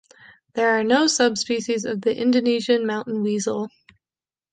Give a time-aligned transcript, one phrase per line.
[0.55, 3.69] There are no subspecies of the Indonesian mountain weasel.